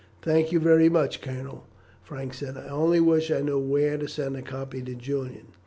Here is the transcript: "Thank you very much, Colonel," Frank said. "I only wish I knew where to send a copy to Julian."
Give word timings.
"Thank 0.23 0.51
you 0.51 0.59
very 0.59 0.89
much, 0.89 1.21
Colonel," 1.21 1.67
Frank 2.01 2.33
said. 2.33 2.57
"I 2.57 2.69
only 2.69 2.99
wish 2.99 3.29
I 3.29 3.41
knew 3.41 3.59
where 3.59 3.99
to 3.99 4.07
send 4.07 4.35
a 4.35 4.41
copy 4.41 4.81
to 4.81 4.95
Julian." 4.95 5.49